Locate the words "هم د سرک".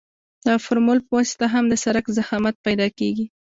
1.53-2.05